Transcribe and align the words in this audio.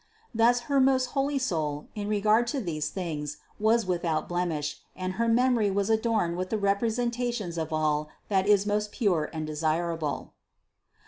Thus 0.33 0.61
her 0.61 0.79
most 0.79 1.11
holy 1.13 1.37
soul, 1.37 1.87
in 1.93 2.07
regard 2.07 2.47
to 2.47 2.59
these 2.59 2.89
things, 2.89 3.37
was 3.59 3.85
without 3.85 4.27
blemish, 4.27 4.81
and 4.95 5.13
her 5.13 5.27
memory 5.27 5.69
was 5.69 5.91
adorned 5.91 6.37
with 6.37 6.49
the 6.49 6.57
representations 6.57 7.55
of 7.55 7.71
all 7.71 8.09
that 8.27 8.47
is 8.47 8.65
most 8.65 8.91
pure 8.91 9.29
and 9.31 9.45
desirable. 9.45 10.33